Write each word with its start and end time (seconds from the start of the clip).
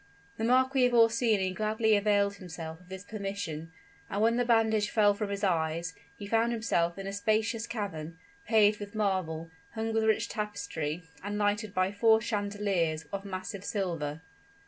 The 0.37 0.43
Marquis 0.43 0.87
of 0.87 0.95
Orsini 0.95 1.53
gladly 1.53 1.95
availed 1.95 2.37
himself 2.37 2.79
of 2.81 2.89
this 2.89 3.03
permission; 3.03 3.71
and 4.09 4.19
when 4.19 4.35
the 4.37 4.43
bandage 4.45 4.89
fell 4.89 5.13
from 5.13 5.29
his 5.29 5.43
eyes, 5.43 5.93
he 6.17 6.25
found 6.25 6.51
himself 6.51 6.97
in 6.97 7.05
a 7.05 7.13
spacious 7.13 7.67
cavern, 7.67 8.17
paved 8.47 8.79
with 8.79 8.95
marble, 8.95 9.51
hung 9.75 9.93
with 9.93 10.05
rich 10.05 10.27
tapestry, 10.27 11.03
and 11.23 11.37
lighted 11.37 11.71
by 11.71 11.91
four 11.91 12.19
chandeliers 12.19 13.05
of 13.13 13.25
massive 13.25 13.63
silver. 13.63 14.21